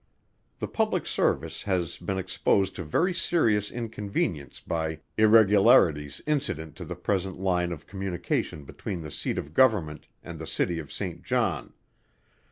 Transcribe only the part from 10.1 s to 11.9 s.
and the City of Saint John.